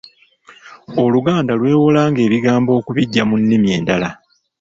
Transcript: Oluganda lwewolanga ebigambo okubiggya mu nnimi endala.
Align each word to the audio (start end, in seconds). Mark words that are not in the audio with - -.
Oluganda 1.03 1.53
lwewolanga 1.59 2.19
ebigambo 2.27 2.71
okubiggya 2.79 3.23
mu 3.29 3.35
nnimi 3.41 3.67
endala. 3.77 4.09